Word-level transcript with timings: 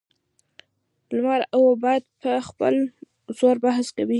لمر 1.15 1.41
او 1.55 1.63
باد 1.81 2.03
په 2.21 2.31
خپل 2.47 2.73
زور 3.37 3.55
بحث 3.63 3.87
کاوه. 3.95 4.09